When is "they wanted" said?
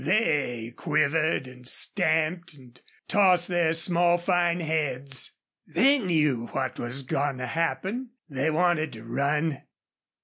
8.27-8.93